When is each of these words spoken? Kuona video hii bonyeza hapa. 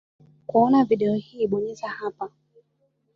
Kuona 0.47 0.83
video 0.85 1.13
hii 1.15 1.47
bonyeza 1.47 1.87
hapa. 1.87 2.29